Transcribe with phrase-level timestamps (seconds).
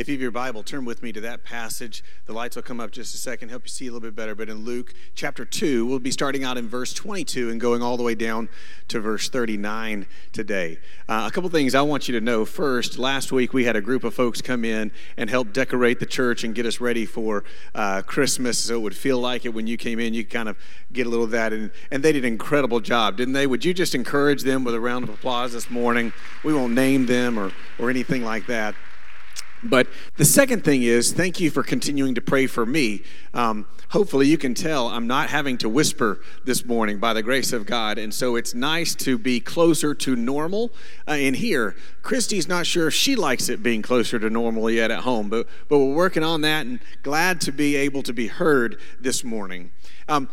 [0.00, 2.02] If you have your Bible, turn with me to that passage.
[2.24, 4.34] The lights will come up just a second, help you see a little bit better.
[4.34, 7.98] But in Luke chapter 2, we'll be starting out in verse 22 and going all
[7.98, 8.48] the way down
[8.88, 10.78] to verse 39 today.
[11.06, 12.46] Uh, a couple things I want you to know.
[12.46, 16.06] First, last week we had a group of folks come in and help decorate the
[16.06, 17.44] church and get us ready for
[17.74, 20.14] uh, Christmas so it would feel like it when you came in.
[20.14, 20.56] You kind of
[20.94, 21.52] get a little of that.
[21.52, 23.46] And, and they did an incredible job, didn't they?
[23.46, 26.14] Would you just encourage them with a round of applause this morning?
[26.42, 28.74] We won't name them or, or anything like that.
[29.62, 33.02] But the second thing is, thank you for continuing to pray for me.
[33.34, 37.52] Um, hopefully, you can tell I'm not having to whisper this morning by the grace
[37.52, 37.98] of God.
[37.98, 40.72] And so it's nice to be closer to normal
[41.06, 41.76] uh, in here.
[42.02, 45.46] Christy's not sure if she likes it being closer to normal yet at home, but,
[45.68, 49.72] but we're working on that and glad to be able to be heard this morning.
[50.08, 50.28] Um,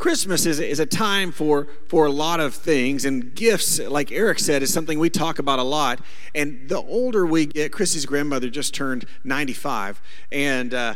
[0.00, 4.38] Christmas is, is a time for, for a lot of things, and gifts, like Eric
[4.38, 6.00] said, is something we talk about a lot.
[6.34, 10.00] And the older we get, Chrissy's grandmother just turned 95,
[10.32, 10.94] and uh,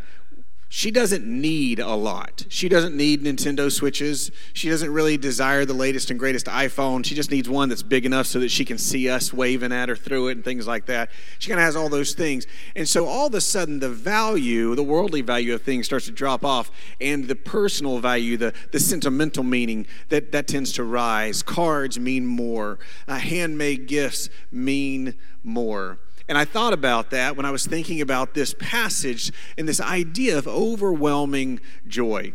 [0.77, 2.47] she doesn't need a lot.
[2.49, 4.33] She doesn't need Nintendo Switches.
[4.55, 7.07] She doesn't really desire the latest and greatest iPhone.
[7.07, 9.89] She just needs one that's big enough so that she can see us waving at
[9.89, 11.13] her through it and things like that.
[11.39, 12.49] She kind of has all those things.
[12.75, 16.11] And so all of a sudden, the value, the worldly value of things starts to
[16.11, 21.45] drop off, and the personal value, the, the sentimental meaning, that, that tends to rise.
[21.45, 26.01] Cards mean more, uh, handmade gifts mean more.
[26.29, 30.39] And I thought about that when I was thinking about this passage and this idea
[30.39, 32.33] of overwhelming joy.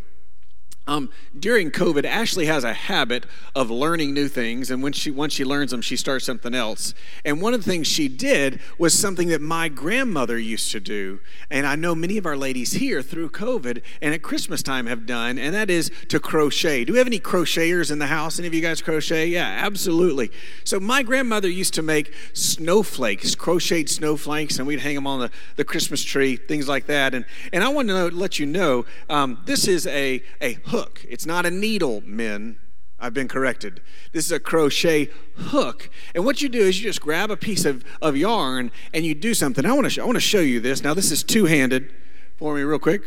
[0.89, 5.33] Um, during COVID, Ashley has a habit of learning new things, and when she once
[5.33, 6.95] she learns them, she starts something else.
[7.23, 11.19] And one of the things she did was something that my grandmother used to do,
[11.51, 15.05] and I know many of our ladies here through COVID and at Christmas time have
[15.05, 16.85] done, and that is to crochet.
[16.85, 18.39] Do we have any crocheters in the house?
[18.39, 19.27] Any of you guys crochet?
[19.27, 20.31] Yeah, absolutely.
[20.63, 25.29] So my grandmother used to make snowflakes, crocheted snowflakes, and we'd hang them on the,
[25.55, 27.13] the Christmas tree, things like that.
[27.13, 30.78] And and I want to know, let you know, um, this is a a hook
[30.79, 31.05] hook.
[31.09, 32.57] It's not a needle, men.
[32.99, 33.81] I've been corrected.
[34.11, 35.89] This is a crochet hook.
[36.13, 39.15] And what you do is you just grab a piece of, of yarn and you
[39.15, 39.65] do something.
[39.65, 40.83] I want to sh- I want to show you this.
[40.83, 41.91] Now this is two-handed
[42.35, 43.03] for me real quick.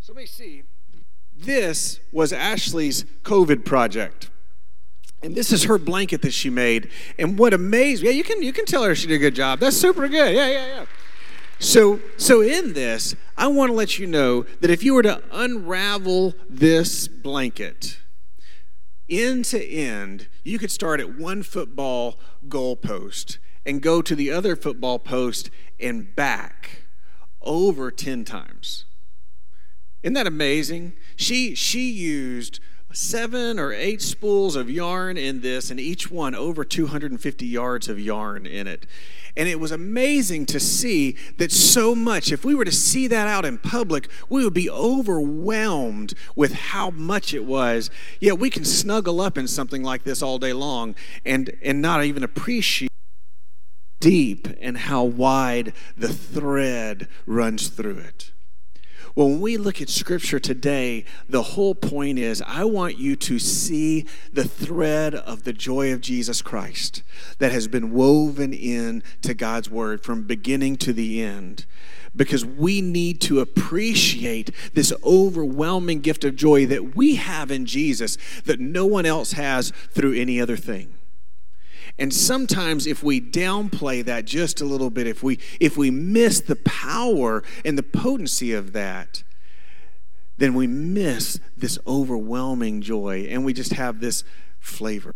[0.00, 0.62] So let me see.
[1.36, 4.30] This was Ashley's COVID project.
[5.20, 6.90] And this is her blanket that she made.
[7.18, 9.34] And what amazed me, yeah, you can you can tell her she did a good
[9.34, 9.58] job.
[9.58, 10.34] That's super good.
[10.34, 10.86] Yeah, yeah, yeah.
[11.58, 15.22] So, so in this, I want to let you know that if you were to
[15.32, 17.98] unravel this blanket
[19.08, 24.54] end to end, you could start at one football goalpost and go to the other
[24.54, 26.82] football post and back
[27.42, 28.84] over 10 times.
[30.02, 30.92] Isn't that amazing?
[31.16, 32.60] She, she used
[32.92, 38.00] seven or eight spools of yarn in this, and each one over 250 yards of
[38.00, 38.86] yarn in it.
[39.36, 43.28] And it was amazing to see that so much, if we were to see that
[43.28, 47.90] out in public, we would be overwhelmed with how much it was.
[48.20, 52.04] Yet we can snuggle up in something like this all day long and, and not
[52.04, 52.90] even appreciate
[54.00, 58.32] deep and how wide the thread runs through it.
[59.14, 64.06] When we look at Scripture today, the whole point is I want you to see
[64.32, 67.02] the thread of the joy of Jesus Christ
[67.38, 71.66] that has been woven in to God's Word from beginning to the end.
[72.14, 78.16] Because we need to appreciate this overwhelming gift of joy that we have in Jesus
[78.44, 80.97] that no one else has through any other thing.
[81.98, 86.40] And sometimes if we downplay that just a little bit, if we if we miss
[86.40, 89.24] the power and the potency of that,
[90.36, 94.22] then we miss this overwhelming joy and we just have this
[94.60, 95.14] flavor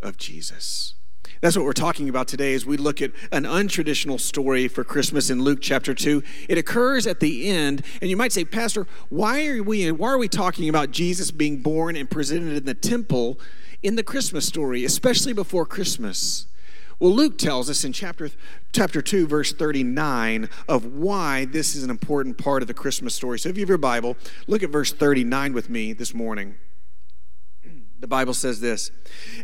[0.00, 0.94] of Jesus.
[1.40, 5.28] That's what we're talking about today as we look at an untraditional story for Christmas
[5.28, 6.22] in Luke chapter 2.
[6.48, 10.16] It occurs at the end, and you might say, Pastor, why are we why are
[10.16, 13.38] we talking about Jesus being born and presented in the temple
[13.84, 16.46] in the Christmas story, especially before Christmas?
[16.98, 18.30] Well, Luke tells us in chapter,
[18.72, 23.38] chapter 2, verse 39, of why this is an important part of the Christmas story.
[23.38, 24.16] So if you have your Bible,
[24.46, 26.56] look at verse 39 with me this morning.
[28.00, 28.90] The Bible says this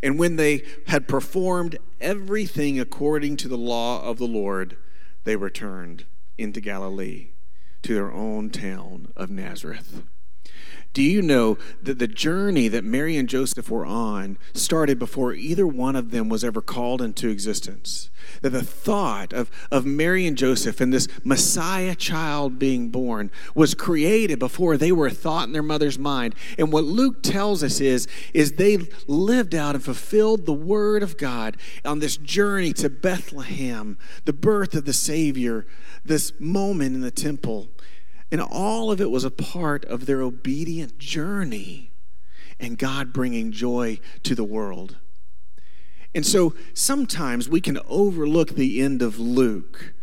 [0.02, 4.76] And when they had performed everything according to the law of the Lord,
[5.25, 6.04] they returned
[6.36, 7.28] into Galilee
[7.82, 10.02] to their own town of Nazareth.
[10.92, 15.64] Do you know that the journey that Mary and Joseph were on started before either
[15.64, 18.10] one of them was ever called into existence?
[18.42, 23.75] That the thought of, of Mary and Joseph and this Messiah child being born was
[23.75, 26.34] created before they were a thought in their mother's mind.
[26.58, 31.16] And what Luke tells us is, is they lived out and fulfilled the word of
[31.16, 35.66] God on this journey to Bethlehem, the birth of the Savior,
[36.04, 37.69] this moment in the temple.
[38.32, 41.91] And all of it was a part of their obedient journey
[42.61, 44.99] and God bringing joy to the world.
[46.15, 49.94] And so sometimes we can overlook the end of Luke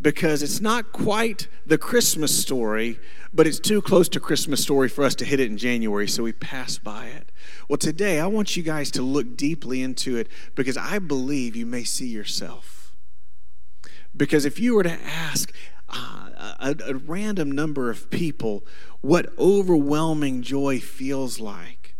[0.00, 2.98] because it's not quite the Christmas story,
[3.32, 6.24] but it's too close to Christmas story for us to hit it in January, so
[6.24, 7.30] we pass by it.
[7.68, 11.66] Well, today I want you guys to look deeply into it because I believe you
[11.66, 12.96] may see yourself.
[14.14, 15.52] Because if you were to ask,
[15.92, 18.64] a, a random number of people
[19.00, 21.96] what overwhelming joy feels like.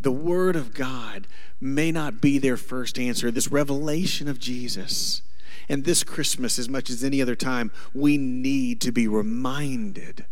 [0.00, 1.26] The Word of God
[1.60, 3.30] may not be their first answer.
[3.30, 5.22] This revelation of Jesus.
[5.68, 10.26] And this Christmas, as much as any other time, we need to be reminded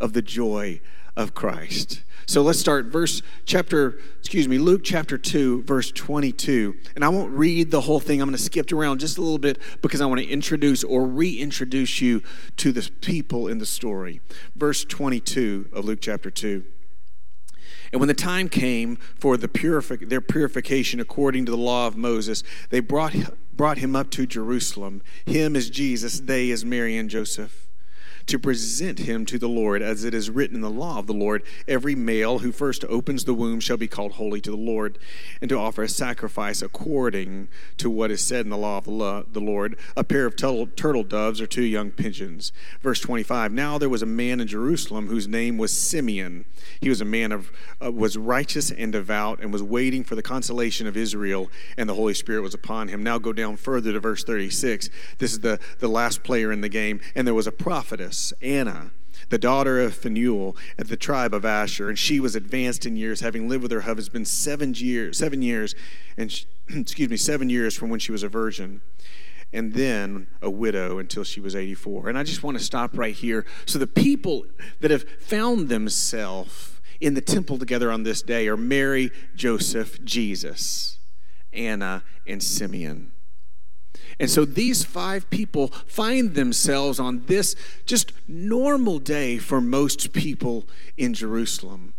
[0.00, 0.80] of the joy
[1.16, 2.02] of Christ.
[2.26, 6.74] So let's start verse chapter, excuse me, Luke chapter 2, verse 22.
[6.94, 8.20] And I won't read the whole thing.
[8.20, 11.06] I'm going to skip around just a little bit because I want to introduce or
[11.06, 12.22] reintroduce you
[12.56, 14.20] to the people in the story.
[14.56, 16.64] Verse 22 of Luke chapter 2.
[17.92, 21.96] And when the time came for the purific, their purification according to the law of
[21.96, 23.14] Moses, they brought,
[23.52, 25.02] brought him up to Jerusalem.
[25.26, 27.63] Him is Jesus, they is Mary and Joseph
[28.26, 31.12] to present him to the Lord, as it is written in the law of the
[31.12, 34.98] Lord every male who first opens the womb shall be called holy to the Lord,
[35.40, 37.48] and to offer a sacrifice according
[37.78, 38.84] to what is said in the law of
[39.32, 42.52] the Lord a pair of turtle doves or two young pigeons.
[42.80, 46.44] Verse 25 Now there was a man in Jerusalem whose name was Simeon.
[46.80, 47.52] He was a man of,
[47.84, 51.94] uh, was righteous and devout, and was waiting for the consolation of Israel, and the
[51.94, 53.02] Holy Spirit was upon him.
[53.02, 54.88] Now go down further to verse 36.
[55.18, 57.00] This is the, the last player in the game.
[57.14, 58.90] And there was a prophetess Anna,
[59.28, 63.20] the daughter of Phanuel of the tribe of Asher, and she was advanced in years,
[63.20, 65.74] having lived with her husband seven years, seven years,
[66.16, 68.80] and she, excuse me, seven years from when she was a virgin
[69.54, 72.08] and then a widow until she was 84.
[72.08, 73.46] And I just want to stop right here.
[73.66, 74.44] So the people
[74.80, 80.98] that have found themselves in the temple together on this day are Mary, Joseph, Jesus,
[81.52, 83.12] Anna, and Simeon.
[84.18, 90.68] And so these five people find themselves on this just normal day for most people
[90.96, 91.94] in Jerusalem,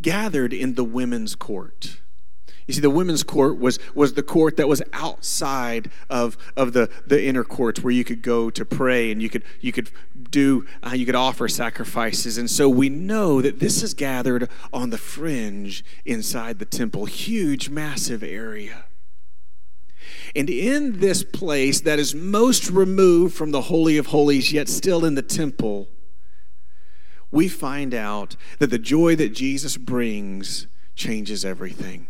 [0.00, 1.98] gathered in the women's court.
[2.66, 6.88] You see, the women's court was, was the court that was outside of, of the,
[7.06, 9.90] the inner courts where you could go to pray and you could, you could
[10.30, 12.38] do, uh, you could offer sacrifices.
[12.38, 17.68] And so we know that this is gathered on the fringe inside the temple, huge,
[17.68, 18.86] massive area.
[20.34, 25.04] And in this place that is most removed from the Holy of Holies, yet still
[25.04, 25.88] in the temple,
[27.30, 32.06] we find out that the joy that Jesus brings changes everything.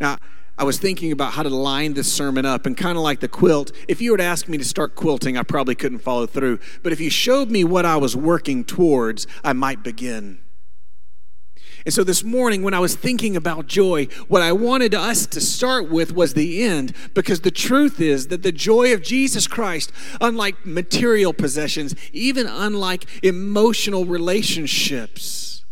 [0.00, 0.18] Now,
[0.56, 3.28] I was thinking about how to line this sermon up, and kind of like the
[3.28, 6.58] quilt, if you were to ask me to start quilting, I probably couldn't follow through.
[6.82, 10.40] But if you showed me what I was working towards, I might begin.
[11.88, 15.40] And so this morning, when I was thinking about joy, what I wanted us to
[15.40, 19.90] start with was the end, because the truth is that the joy of Jesus Christ,
[20.20, 25.64] unlike material possessions, even unlike emotional relationships,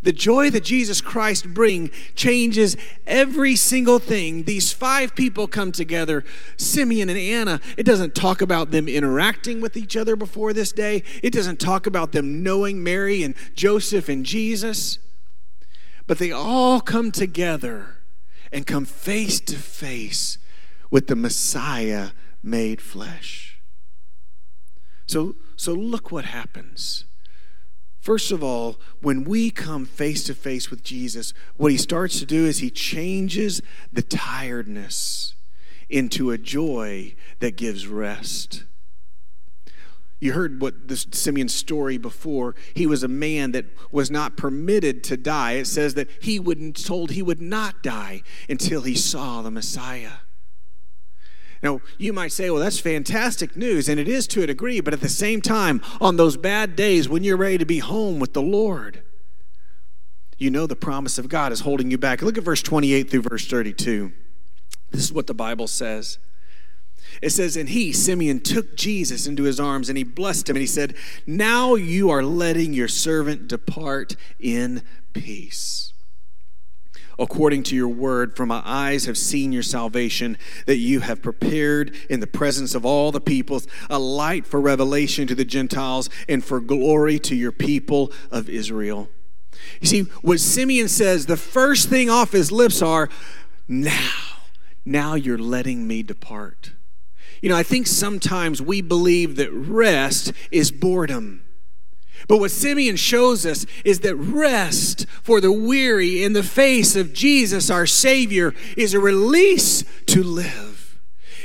[0.00, 4.44] the joy that Jesus Christ brings changes every single thing.
[4.44, 6.24] These five people come together,
[6.56, 7.60] Simeon and Anna.
[7.76, 11.02] It doesn't talk about them interacting with each other before this day.
[11.22, 14.98] It doesn't talk about them knowing Mary and Joseph and Jesus.
[16.08, 17.98] But they all come together
[18.50, 20.38] and come face to face
[20.90, 22.08] with the Messiah
[22.42, 23.60] made flesh.
[25.06, 27.04] So, so look what happens.
[28.00, 32.26] First of all, when we come face to face with Jesus, what he starts to
[32.26, 33.60] do is he changes
[33.92, 35.34] the tiredness
[35.90, 38.64] into a joy that gives rest.
[40.20, 42.54] You heard what this Simeon's story before.
[42.74, 45.52] He was a man that was not permitted to die.
[45.52, 50.20] It says that he would told he would not die until he saw the Messiah.
[51.62, 54.94] Now, you might say, well, that's fantastic news, and it is to a degree, but
[54.94, 58.32] at the same time, on those bad days when you're ready to be home with
[58.32, 59.02] the Lord,
[60.36, 62.22] you know the promise of God is holding you back.
[62.22, 64.12] Look at verse 28 through verse 32.
[64.92, 66.18] This is what the Bible says.
[67.22, 70.60] It says, And he, Simeon, took Jesus into his arms and he blessed him and
[70.60, 70.94] he said,
[71.26, 74.82] Now you are letting your servant depart in
[75.12, 75.92] peace.
[77.18, 81.96] According to your word, for my eyes have seen your salvation, that you have prepared
[82.08, 86.44] in the presence of all the peoples a light for revelation to the Gentiles and
[86.44, 89.08] for glory to your people of Israel.
[89.80, 93.08] You see, what Simeon says, the first thing off his lips are,
[93.66, 94.12] Now,
[94.84, 96.72] now you're letting me depart.
[97.40, 101.44] You know, I think sometimes we believe that rest is boredom.
[102.26, 107.12] But what Simeon shows us is that rest for the weary in the face of
[107.12, 110.98] Jesus, our Savior, is a release to live.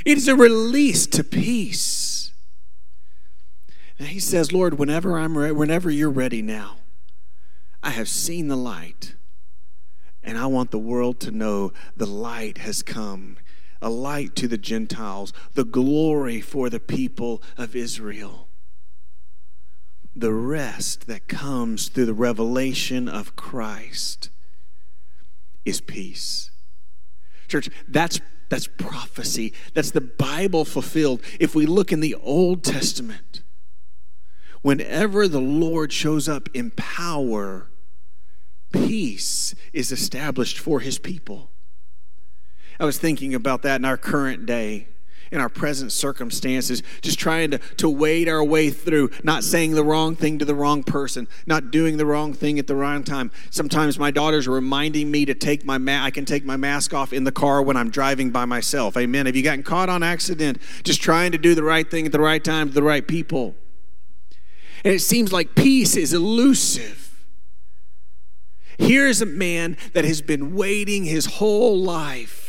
[0.06, 2.32] It is a release to peace.
[4.00, 6.78] And he says, Lord, whenever I'm re- whenever you're ready now,
[7.82, 9.16] I have seen the light,
[10.24, 13.38] and I want the world to know the light has come
[13.84, 18.48] a light to the Gentiles, the glory for the people of Israel.
[20.16, 24.30] The rest that comes through the revelation of Christ
[25.66, 26.52] is peace.
[27.48, 29.54] Church, that's that's prophecy.
[29.74, 31.22] That's the Bible fulfilled.
[31.40, 33.42] If we look in the Old Testament,
[34.62, 37.72] whenever the Lord shows up in power,
[38.72, 41.50] peace is established for his people.
[42.80, 44.88] I was thinking about that in our current day,
[45.32, 49.84] in our present circumstances, just trying to, to wade our way through, not saying the
[49.84, 53.32] wrong thing to the wrong person, not doing the wrong thing at the wrong time.
[53.50, 57.24] Sometimes my daughters reminding me to take my I can take my mask off in
[57.24, 58.96] the car when I'm driving by myself.
[58.98, 59.25] Amen.
[59.25, 62.20] Have you gotten caught on accident just trying to do the right thing at the
[62.20, 63.56] right time to the right people?
[64.84, 67.03] And it seems like peace is elusive.
[68.77, 72.43] Here's a man that has been waiting his whole life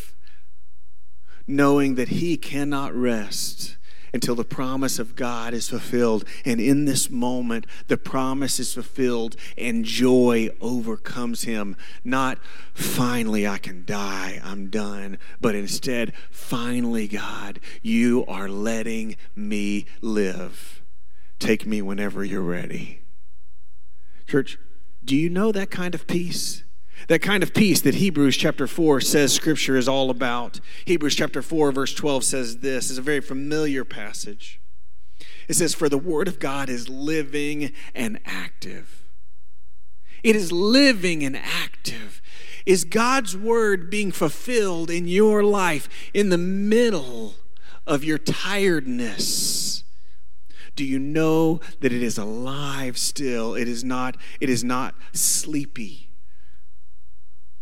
[1.47, 3.77] knowing that he cannot rest
[4.15, 6.25] until the promise of God is fulfilled.
[6.45, 11.77] And in this moment, the promise is fulfilled and joy overcomes him.
[12.05, 12.39] Not
[12.73, 20.81] finally, I can die, I'm done, but instead, finally, God, you are letting me live.
[21.41, 23.03] Take me whenever you're ready.
[24.29, 24.59] Church,
[25.05, 26.63] do you know that kind of peace?
[27.09, 30.61] That kind of peace that Hebrews chapter 4 says scripture is all about.
[30.85, 34.61] Hebrews chapter 4, verse 12 says this is a very familiar passage.
[35.49, 39.05] It says, For the word of God is living and active.
[40.23, 42.23] It is living and active.
[42.65, 47.35] Is God's word being fulfilled in your life in the middle
[47.87, 49.85] of your tiredness?
[50.75, 53.55] Do you know that it is alive still?
[53.55, 56.03] It is not, it is not sleepy.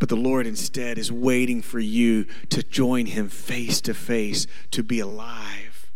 [0.02, 4.82] But the Lord instead is waiting for you to join Him face to face, to
[4.82, 5.92] be alive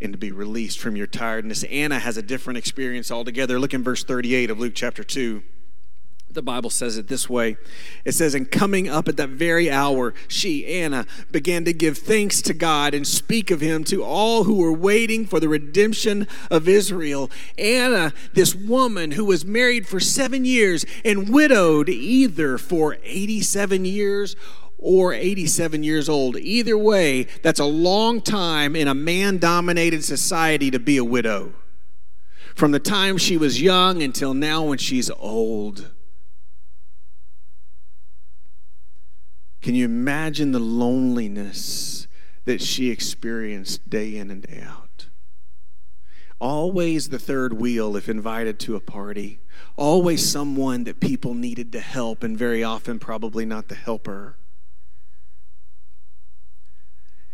[0.00, 1.64] and to be released from your tiredness.
[1.64, 3.60] Anna has a different experience altogether.
[3.60, 5.42] Look in verse 38 of Luke chapter 2
[6.34, 7.56] the Bible says it this way
[8.04, 12.42] it says, And coming up at that very hour, she, Anna, began to give thanks
[12.42, 16.68] to God and speak of him to all who were waiting for the redemption of
[16.68, 17.30] Israel.
[17.58, 24.36] Anna, this woman who was married for seven years and widowed either for 87 years
[24.78, 26.36] or 87 years old.
[26.36, 31.54] Either way, that's a long time in a man dominated society to be a widow.
[32.54, 35.90] From the time she was young until now when she's old.
[39.64, 42.06] Can you imagine the loneliness
[42.44, 45.06] that she experienced day in and day out?
[46.38, 49.40] Always the third wheel if invited to a party.
[49.78, 54.36] Always someone that people needed to help, and very often, probably not the helper.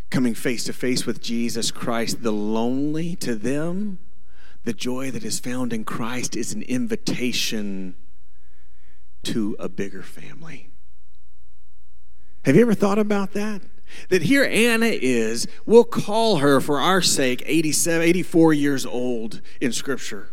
[0.09, 3.99] Coming face to face with Jesus Christ, the lonely to them,
[4.63, 7.97] the joy that is found in Christ is an invitation
[9.25, 10.70] to a bigger family.
[12.45, 13.63] Have you ever thought about that?
[14.09, 19.73] That here Anna is, we'll call her for our sake 87, 84 years old in
[19.73, 20.31] Scripture.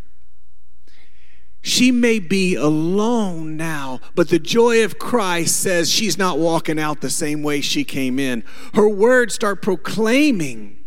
[1.62, 7.02] She may be alone now, but the joy of Christ says she's not walking out
[7.02, 8.44] the same way she came in.
[8.74, 10.78] Her words start proclaiming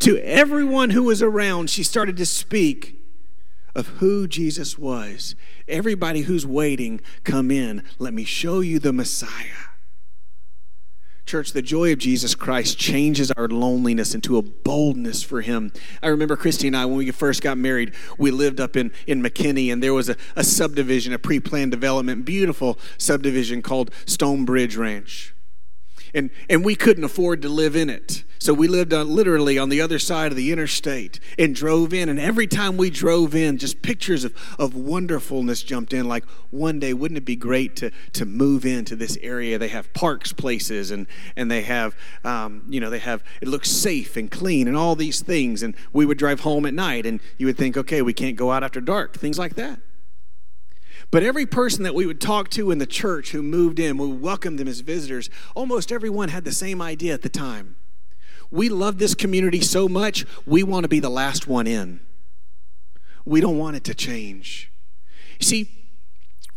[0.00, 1.70] to everyone who was around.
[1.70, 2.96] She started to speak
[3.74, 5.34] of who Jesus was.
[5.66, 7.82] Everybody who's waiting, come in.
[7.98, 9.67] Let me show you the Messiah.
[11.28, 15.72] Church, the joy of Jesus Christ changes our loneliness into a boldness for Him.
[16.02, 19.22] I remember Christy and I, when we first got married, we lived up in, in
[19.22, 24.76] McKinney, and there was a, a subdivision, a pre planned development, beautiful subdivision called Stonebridge
[24.76, 25.34] Ranch.
[26.14, 28.24] And, and we couldn't afford to live in it.
[28.40, 32.08] So we lived on, literally on the other side of the interstate and drove in.
[32.08, 36.06] And every time we drove in, just pictures of, of wonderfulness jumped in.
[36.06, 39.58] Like one day, wouldn't it be great to, to move into this area?
[39.58, 43.70] They have parks places and, and they have, um, you know, they have, it looks
[43.70, 45.62] safe and clean and all these things.
[45.62, 48.52] And we would drive home at night and you would think, okay, we can't go
[48.52, 49.80] out after dark, things like that.
[51.10, 54.08] But every person that we would talk to in the church who moved in, we
[54.08, 57.76] welcomed them as visitors, almost everyone had the same idea at the time.
[58.50, 62.00] We love this community so much, we want to be the last one in.
[63.24, 64.70] We don't want it to change.
[65.40, 65.77] See,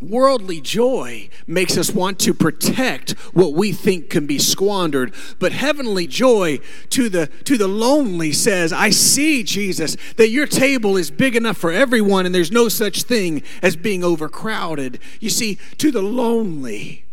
[0.01, 6.07] Worldly joy makes us want to protect what we think can be squandered, but heavenly
[6.07, 11.35] joy to the to the lonely says, "I see Jesus that your table is big
[11.35, 16.01] enough for everyone and there's no such thing as being overcrowded." You see, to the
[16.01, 17.05] lonely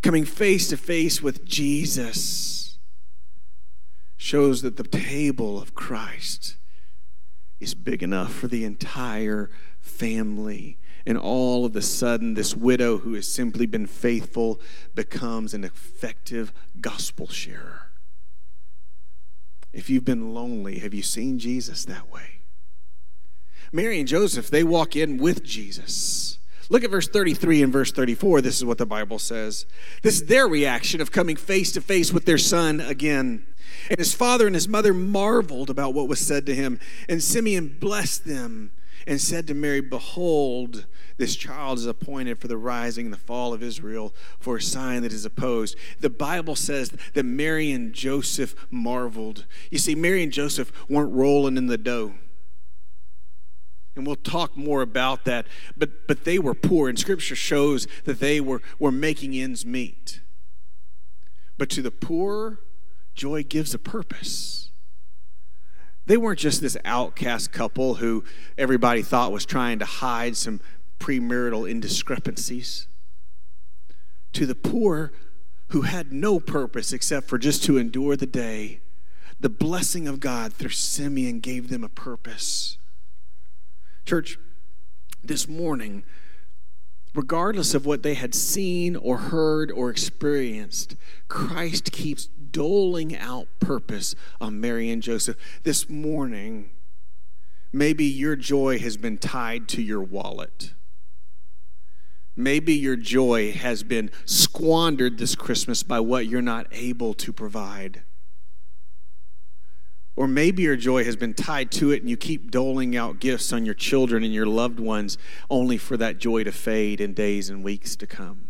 [0.00, 2.78] coming face to face with Jesus
[4.16, 6.56] shows that the table of Christ
[7.60, 13.14] is big enough for the entire family and all of a sudden, this widow who
[13.14, 14.60] has simply been faithful
[14.94, 17.92] becomes an effective gospel sharer.
[19.72, 22.40] If you've been lonely, have you seen Jesus that way?
[23.72, 26.38] Mary and Joseph, they walk in with Jesus.
[26.68, 28.40] Look at verse 33 and verse 34.
[28.40, 29.66] This is what the Bible says.
[30.02, 33.46] This is their reaction of coming face to face with their son again.
[33.88, 36.80] And his father and his mother marveled about what was said to him.
[37.08, 38.72] And Simeon blessed them
[39.06, 40.86] and said to Mary, Behold,
[41.16, 45.02] this child is appointed for the rising and the fall of Israel for a sign
[45.02, 45.76] that is opposed.
[46.00, 49.46] The Bible says that Mary and Joseph marveled.
[49.70, 52.14] You see, Mary and Joseph weren't rolling in the dough.
[53.94, 55.46] And we'll talk more about that.
[55.76, 60.20] But, but they were poor, and Scripture shows that they were, were making ends meet.
[61.56, 62.60] But to the poor,
[63.14, 64.65] joy gives a purpose.
[66.06, 68.24] They weren't just this outcast couple who
[68.56, 70.60] everybody thought was trying to hide some
[71.00, 72.86] premarital indiscrepancies.
[74.32, 75.12] To the poor
[75.70, 78.80] who had no purpose except for just to endure the day,
[79.40, 82.78] the blessing of God through Simeon gave them a purpose.
[84.04, 84.38] Church,
[85.24, 86.04] this morning,
[87.14, 90.94] regardless of what they had seen or heard or experienced,
[91.28, 95.36] Christ keeps doling out purpose on Mary and Joseph.
[95.62, 96.70] This morning,
[97.70, 100.72] maybe your joy has been tied to your wallet.
[102.34, 108.04] Maybe your joy has been squandered this Christmas by what you're not able to provide.
[110.16, 113.52] Or maybe your joy has been tied to it and you keep doling out gifts
[113.52, 115.18] on your children and your loved ones
[115.50, 118.45] only for that joy to fade in days and weeks to come.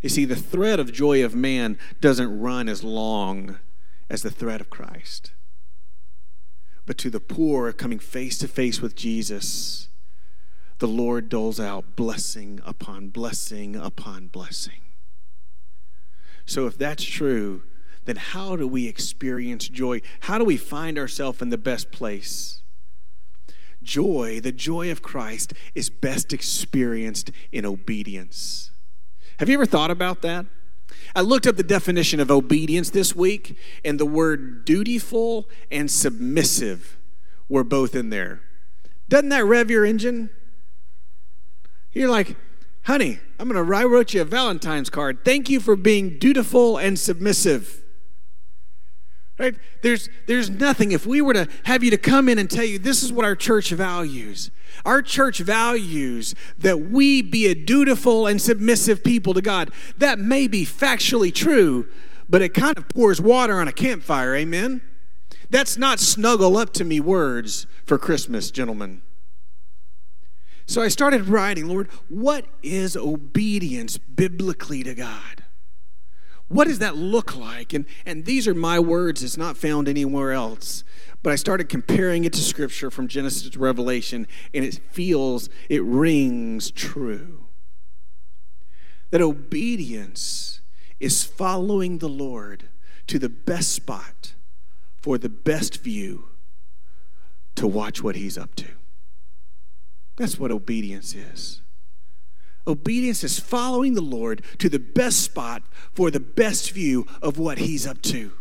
[0.00, 3.58] You see, the thread of joy of man doesn't run as long
[4.08, 5.32] as the thread of Christ.
[6.86, 9.88] But to the poor coming face to face with Jesus,
[10.78, 14.80] the Lord doles out blessing upon blessing upon blessing.
[16.46, 17.62] So, if that's true,
[18.06, 20.00] then how do we experience joy?
[20.20, 22.62] How do we find ourselves in the best place?
[23.82, 28.59] Joy, the joy of Christ, is best experienced in obedience.
[29.40, 30.44] Have you ever thought about that?
[31.16, 36.98] I looked up the definition of obedience this week, and the word dutiful and submissive
[37.48, 38.42] were both in there.
[39.08, 40.28] Doesn't that rev your engine?
[41.94, 42.36] You're like,
[42.82, 45.24] honey, I'm going to write you a Valentine's card.
[45.24, 47.79] Thank you for being dutiful and submissive.
[49.40, 49.56] Right?
[49.80, 50.92] There's, there's nothing.
[50.92, 53.24] If we were to have you to come in and tell you this is what
[53.24, 54.50] our church values,
[54.84, 59.70] our church values that we be a dutiful and submissive people to God.
[59.96, 61.88] That may be factually true,
[62.28, 64.34] but it kind of pours water on a campfire.
[64.34, 64.82] Amen?
[65.48, 69.00] That's not snuggle up to me words for Christmas, gentlemen.
[70.66, 75.44] So I started writing, Lord, what is obedience biblically to God?
[76.50, 77.72] What does that look like?
[77.72, 80.82] And, and these are my words, it's not found anywhere else.
[81.22, 85.82] But I started comparing it to Scripture from Genesis to Revelation, and it feels, it
[85.84, 87.44] rings true.
[89.10, 90.60] That obedience
[90.98, 92.68] is following the Lord
[93.06, 94.34] to the best spot
[95.00, 96.30] for the best view
[97.54, 98.66] to watch what He's up to.
[100.16, 101.62] That's what obedience is.
[102.66, 107.58] Obedience is following the Lord to the best spot for the best view of what
[107.58, 108.32] He's up to.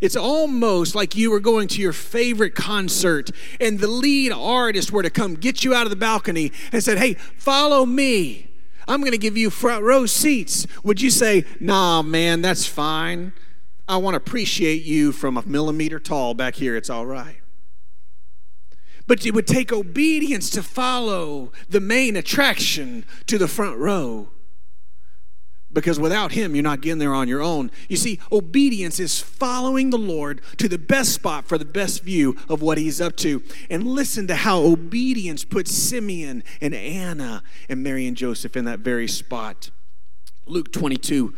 [0.00, 5.02] It's almost like you were going to your favorite concert and the lead artist were
[5.02, 8.50] to come get you out of the balcony and said, Hey, follow me.
[8.86, 10.66] I'm going to give you front row seats.
[10.82, 13.32] Would you say, nah, man, that's fine?
[13.88, 16.76] I want to appreciate you from a millimeter tall back here.
[16.76, 17.38] It's all right.
[19.06, 24.30] But it would take obedience to follow the main attraction to the front row
[25.74, 27.70] because without him, you're not getting there on your own.
[27.88, 32.36] You see, obedience is following the Lord to the best spot for the best view
[32.48, 33.42] of what he's up to.
[33.68, 38.80] And listen to how obedience puts Simeon and Anna and Mary and Joseph in that
[38.80, 39.70] very spot.
[40.46, 41.34] Luke 22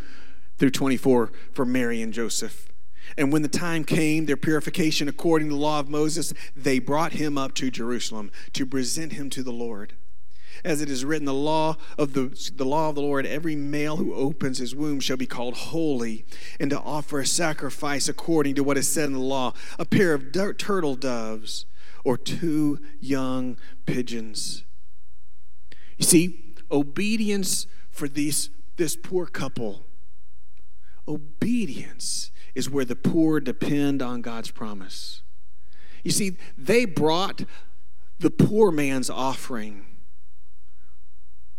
[0.58, 2.68] through 24 for Mary and Joseph.
[3.16, 7.12] And when the time came, their purification according to the law of Moses, they brought
[7.12, 9.94] him up to Jerusalem to present him to the Lord
[10.64, 13.96] as it is written, the law of the, the law of the Lord, every male
[13.96, 16.24] who opens his womb shall be called holy,
[16.58, 20.14] and to offer a sacrifice according to what is said in the law, a pair
[20.14, 21.66] of turtle doves
[22.04, 24.64] or two young pigeons.
[25.98, 29.86] You see, obedience for these, this poor couple,
[31.08, 35.20] obedience is where the poor depend on God's promise.
[36.02, 37.42] You see, they brought
[38.18, 39.84] the poor man's offering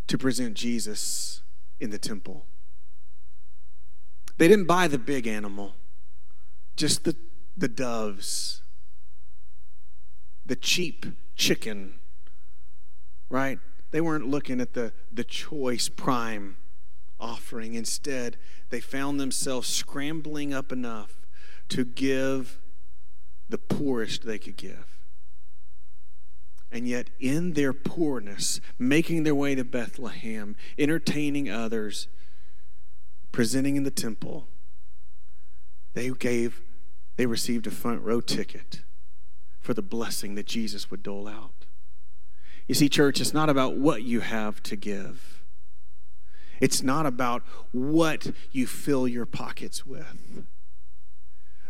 [0.07, 1.41] to present Jesus
[1.79, 2.47] in the temple.
[4.39, 5.75] They didn't buy the big animal,
[6.75, 7.15] just the,
[7.55, 8.63] the doves,
[10.47, 11.05] the cheap
[11.35, 11.99] chicken,
[13.29, 13.59] right?
[13.91, 16.57] They weren't looking at the, the choice prime
[17.19, 17.73] offering.
[17.73, 18.37] Instead,
[18.69, 21.25] they found themselves scrambling up enough
[21.69, 22.59] to give
[23.49, 24.97] the poorest they could give
[26.71, 32.07] and yet in their poorness, making their way to Bethlehem, entertaining others,
[33.31, 34.47] presenting in the temple,
[35.93, 36.61] they gave,
[37.15, 38.81] they received a front row ticket
[39.59, 41.65] for the blessing that Jesus would dole out.
[42.67, 45.36] You see, church, it's not about what you have to give.
[46.59, 50.43] It's not about what you fill your pockets with.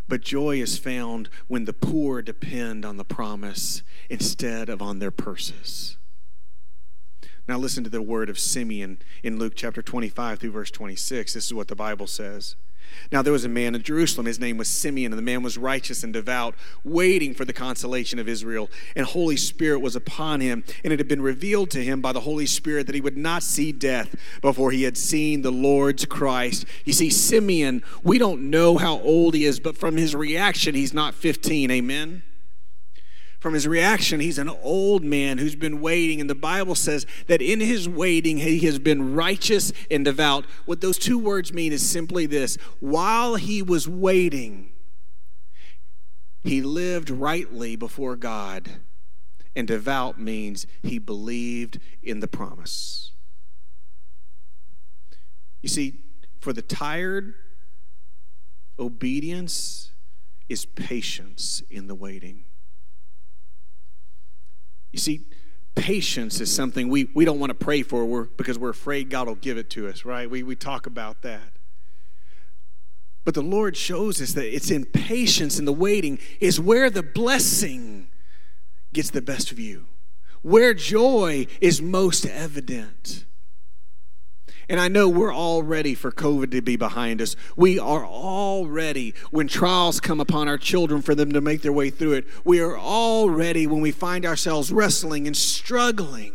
[0.08, 5.12] But joy is found when the poor depend on the promise instead of on their
[5.12, 5.98] purses.
[7.48, 11.34] Now, listen to the word of Simeon in Luke chapter 25 through verse 26.
[11.34, 12.56] This is what the Bible says.
[13.12, 15.58] Now there was a man in Jerusalem, his name was Simeon, and the man was
[15.58, 18.70] righteous and devout, waiting for the consolation of Israel.
[18.96, 22.22] And Holy Spirit was upon him, and it had been revealed to him by the
[22.22, 26.66] Holy Spirit that he would not see death before he had seen the Lord's Christ.
[26.86, 30.94] You see, Simeon, we don't know how old he is, but from his reaction, he's
[30.94, 31.72] not 15.
[31.72, 32.24] Amen?
[33.40, 36.20] From his reaction, he's an old man who's been waiting.
[36.20, 40.46] And the Bible says that in his waiting, he has been righteous and devout.
[40.66, 44.72] What those two words mean is simply this while he was waiting,
[46.44, 48.70] he lived rightly before God.
[49.56, 53.12] And devout means he believed in the promise.
[55.64, 56.02] You see,
[56.40, 57.34] for the tired,
[58.78, 59.92] obedience
[60.48, 62.44] is patience in the waiting.
[64.92, 65.26] You see,
[65.76, 69.28] patience is something we, we don't want to pray for we're, because we're afraid God
[69.28, 70.30] will give it to us, right?
[70.30, 71.54] We, we talk about that.
[73.24, 77.04] But the Lord shows us that it's in patience and the waiting is where the
[77.04, 78.08] blessing
[78.94, 79.86] gets the best view,
[80.42, 83.26] where joy is most evident.
[84.70, 87.36] And I know we're all ready for COVID to be behind us.
[87.56, 91.72] We are all ready when trials come upon our children for them to make their
[91.72, 92.26] way through it.
[92.44, 96.34] We are all ready when we find ourselves wrestling and struggling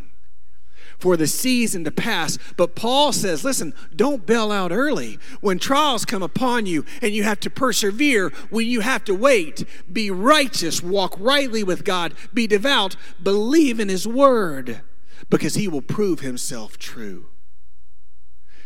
[0.99, 2.39] for the season to pass.
[2.57, 5.19] But Paul says, listen, don't bail out early.
[5.41, 9.65] When trials come upon you and you have to persevere, when you have to wait,
[9.93, 14.81] be righteous, walk rightly with God, be devout, believe in His word,
[15.29, 17.27] because He will prove Himself true.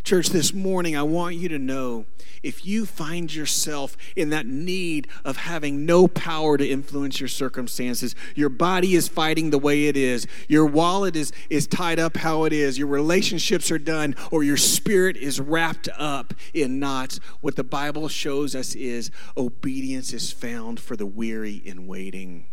[0.07, 2.07] Church, this morning, I want you to know
[2.41, 8.15] if you find yourself in that need of having no power to influence your circumstances,
[8.37, 12.45] your body is fighting the way it is, your wallet is, is tied up how
[12.45, 17.57] it is, your relationships are done, or your spirit is wrapped up in knots, what
[17.57, 22.47] the Bible shows us is obedience is found for the weary in waiting.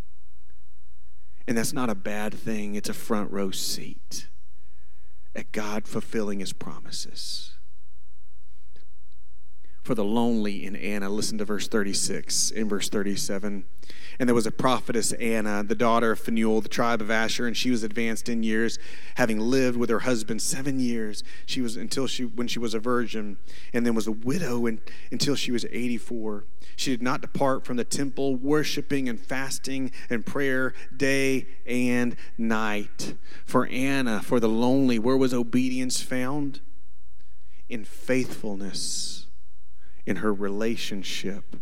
[1.48, 4.28] And that's not a bad thing, it's a front row seat
[5.36, 7.58] at God fulfilling his promises.
[9.84, 11.10] For the lonely in Anna.
[11.10, 13.66] Listen to verse 36 in verse 37.
[14.18, 17.58] And there was a prophetess, Anna, the daughter of Phanuel, the tribe of Asher, and
[17.58, 18.80] she was advanced in years,
[19.16, 21.24] having lived with her husband seven years.
[21.46, 23.38] She was until she when she was a virgin,
[23.74, 24.80] and then was a widow in,
[25.12, 26.46] until she was 84.
[26.78, 33.16] She did not depart from the temple, worshiping and fasting and prayer day and night.
[33.46, 36.62] For Anna, for the lonely, where was obedience found?
[37.68, 39.24] In faithfulness
[40.06, 41.56] in her relationship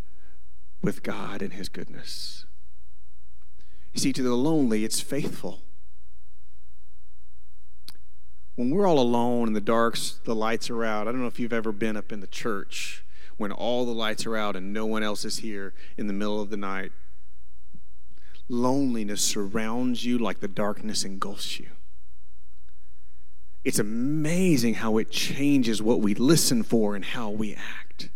[0.82, 2.46] with God and His goodness.
[3.94, 5.62] You see, to the lonely, it's faithful.
[8.56, 11.08] When we're all alone in the darks, the lights are out.
[11.08, 13.04] I don't know if you've ever been up in the church
[13.38, 16.42] when all the lights are out and no one else is here in the middle
[16.42, 16.92] of the night.
[18.48, 21.70] Loneliness surrounds you like the darkness engulfs you.
[23.64, 28.10] It's amazing how it changes what we listen for and how we act.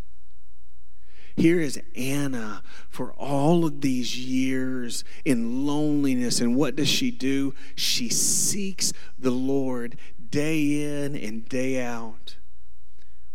[1.37, 6.39] Here is Anna for all of these years in loneliness.
[6.39, 7.53] And what does she do?
[7.75, 9.97] She seeks the Lord
[10.29, 12.37] day in and day out.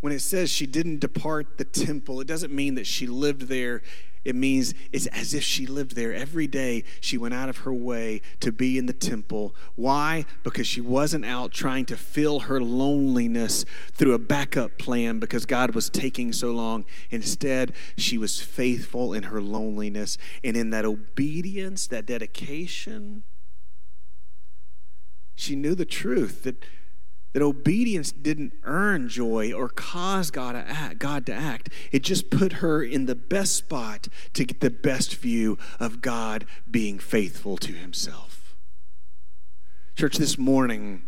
[0.00, 3.82] When it says she didn't depart the temple, it doesn't mean that she lived there
[4.24, 6.84] it means it's as if she lived there every day.
[7.00, 9.54] She went out of her way to be in the temple.
[9.76, 10.26] Why?
[10.42, 15.74] Because she wasn't out trying to fill her loneliness through a backup plan because God
[15.74, 16.84] was taking so long.
[17.10, 23.22] Instead, she was faithful in her loneliness and in that obedience, that dedication.
[25.34, 26.62] She knew the truth that
[27.32, 31.68] that obedience didn't earn joy or cause God to, act, God to act.
[31.92, 36.44] It just put her in the best spot to get the best view of God
[36.68, 38.56] being faithful to himself.
[39.96, 41.02] Church, this morning,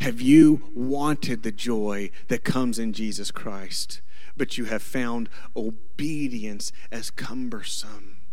[0.00, 4.00] have you wanted the joy that comes in Jesus Christ,
[4.36, 8.23] but you have found obedience as cumbersome?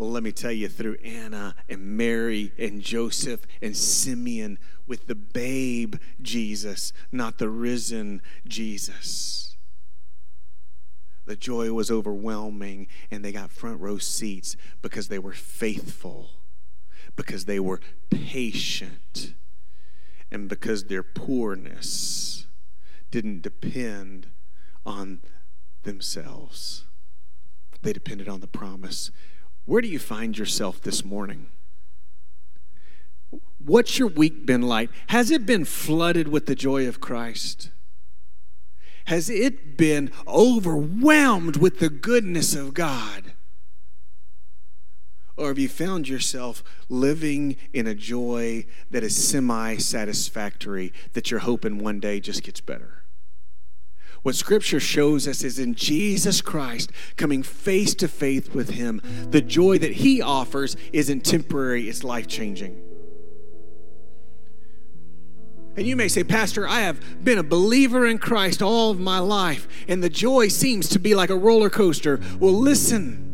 [0.00, 5.14] Well, let me tell you, through Anna and Mary and Joseph and Simeon, with the
[5.14, 9.58] babe Jesus, not the risen Jesus.
[11.26, 16.30] The joy was overwhelming, and they got front row seats because they were faithful,
[17.14, 19.34] because they were patient,
[20.30, 22.46] and because their poorness
[23.10, 24.28] didn't depend
[24.86, 25.20] on
[25.82, 26.86] themselves.
[27.82, 29.10] They depended on the promise
[29.70, 31.46] where do you find yourself this morning?
[33.64, 34.90] What's your week been like?
[35.10, 37.70] Has it been flooded with the joy of Christ?
[39.04, 43.34] Has it been overwhelmed with the goodness of God?
[45.36, 51.40] Or have you found yourself living in a joy that is semi satisfactory, that you're
[51.40, 53.04] hoping one day just gets better?
[54.22, 59.40] What Scripture shows us is in Jesus Christ, coming face to face with Him, the
[59.40, 62.82] joy that He offers isn't temporary, it's life changing.
[65.76, 69.18] And you may say, Pastor, I have been a believer in Christ all of my
[69.18, 72.20] life, and the joy seems to be like a roller coaster.
[72.38, 73.26] Well, listen.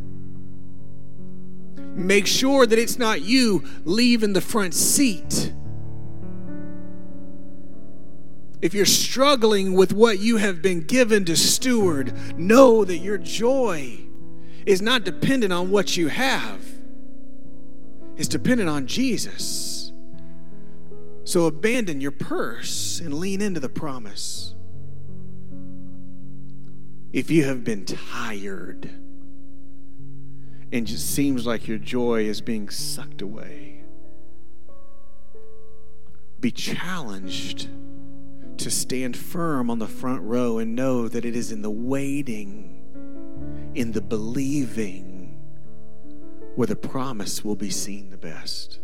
[1.96, 5.53] Make sure that it's not you leaving the front seat
[8.66, 13.96] if you're struggling with what you have been given to steward, know that your joy
[14.66, 16.61] is not dependent on what you have,
[18.16, 19.92] it's dependent on Jesus.
[21.22, 24.57] So abandon your purse and lean into the promise.
[27.12, 28.90] If you have been tired
[30.72, 33.85] and just seems like your joy is being sucked away,
[36.40, 37.68] be challenged
[38.59, 42.83] to stand firm on the front row and know that it is in the waiting,
[43.75, 45.38] in the believing,
[46.55, 48.81] where the promise will be seen the best.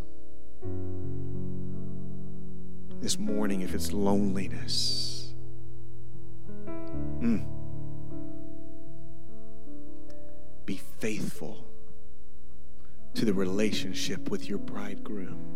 [3.01, 5.35] This morning, if it's loneliness,
[7.21, 7.45] mm,
[10.65, 11.67] be faithful
[13.15, 15.53] to the relationship with your bridegroom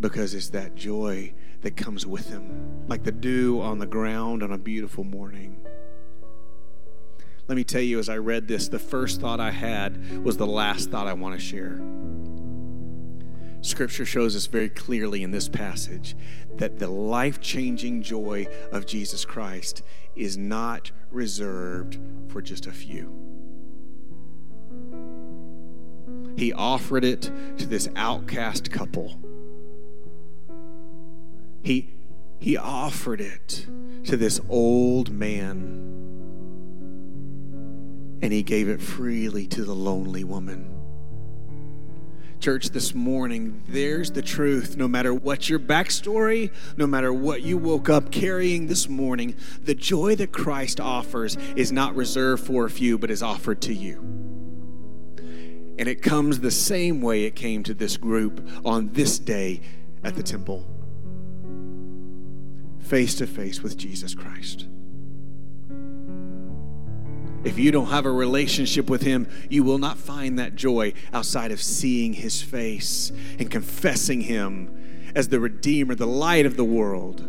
[0.00, 1.32] because it's that joy
[1.62, 5.60] that comes with him, like the dew on the ground on a beautiful morning.
[7.48, 10.46] Let me tell you, as I read this, the first thought I had was the
[10.46, 11.80] last thought I want to share.
[13.62, 16.14] Scripture shows us very clearly in this passage
[16.56, 19.82] that the life changing joy of Jesus Christ
[20.14, 23.14] is not reserved for just a few.
[26.36, 27.22] He offered it
[27.58, 29.18] to this outcast couple
[31.68, 31.86] he,
[32.38, 33.66] he offered it
[34.04, 35.84] to this old man,
[38.22, 40.74] and he gave it freely to the lonely woman.
[42.40, 44.78] Church, this morning, there's the truth.
[44.78, 49.74] No matter what your backstory, no matter what you woke up carrying this morning, the
[49.74, 53.98] joy that Christ offers is not reserved for a few, but is offered to you.
[55.78, 59.60] And it comes the same way it came to this group on this day
[60.02, 60.66] at the temple
[62.88, 64.66] face to face with Jesus Christ.
[67.44, 71.52] If you don't have a relationship with Him, you will not find that joy outside
[71.52, 77.28] of seeing His face and confessing Him as the Redeemer, the light of the world,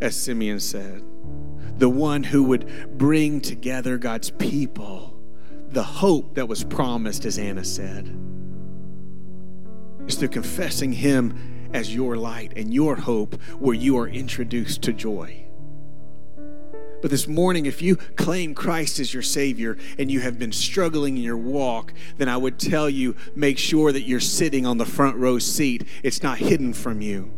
[0.00, 1.02] as Simeon said,
[1.78, 5.18] the one who would bring together God's people,
[5.68, 8.14] the hope that was promised, as Anna said.
[10.06, 14.92] It's through confessing Him as your light and your hope where you are introduced to
[14.92, 15.46] joy.
[17.02, 21.16] But this morning, if you claim Christ as your Savior and you have been struggling
[21.16, 24.86] in your walk, then I would tell you make sure that you're sitting on the
[24.86, 25.86] front row seat.
[26.02, 27.32] It's not hidden from you,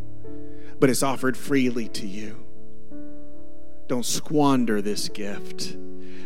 [0.78, 2.46] but it's offered freely to you.
[3.88, 5.76] Don't squander this gift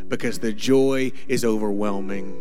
[0.09, 2.33] because the joy is overwhelming,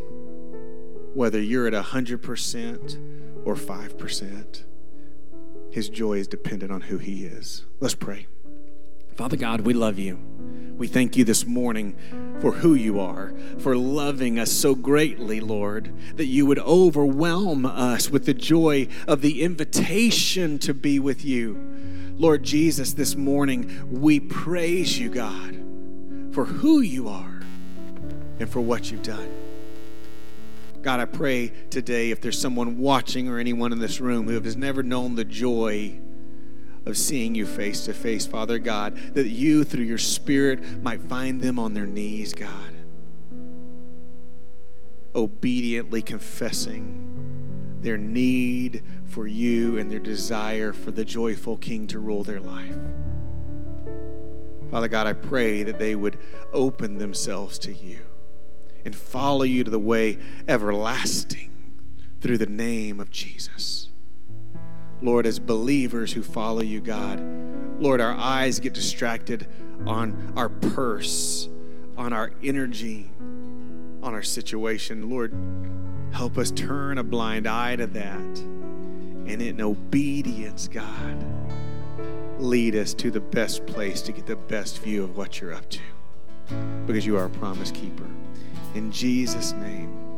[1.14, 4.64] whether you're at 100% or 5%.
[5.72, 7.66] His joy is dependent on who He is.
[7.80, 8.28] Let's pray.
[9.16, 10.20] Father God, we love you.
[10.78, 11.96] We thank you this morning
[12.42, 18.10] for who you are, for loving us so greatly, Lord, that you would overwhelm us
[18.10, 22.14] with the joy of the invitation to be with you.
[22.18, 25.56] Lord Jesus, this morning we praise you, God,
[26.34, 27.42] for who you are
[28.40, 29.51] and for what you've done.
[30.82, 34.58] God, I pray today if there's someone watching or anyone in this room who has
[34.58, 36.00] never known the joy
[36.88, 41.40] of seeing you face to face, Father God, that you, through your Spirit, might find
[41.40, 42.74] them on their knees, God,
[45.14, 47.08] obediently confessing
[47.82, 52.78] their need for you and their desire for the joyful King to rule their life.
[54.72, 56.18] Father God, I pray that they would
[56.54, 58.00] open themselves to you
[58.86, 60.18] and follow you to the way
[60.48, 61.52] everlasting
[62.22, 63.90] through the name of Jesus.
[65.02, 67.20] Lord, as believers who follow you, God,
[67.80, 69.48] Lord, our eyes get distracted
[69.88, 71.50] on our purse,
[71.98, 73.10] on our energy,
[74.04, 75.10] on our situation.
[75.10, 75.34] Lord,
[76.12, 78.40] help us turn a blind eye to that.
[79.28, 81.26] And in obedience, God,
[82.38, 85.70] lead us to the best place to get the best view of what you're up
[85.70, 85.80] to.
[86.86, 88.08] Because you are a promise keeper.
[88.74, 90.11] In Jesus' name.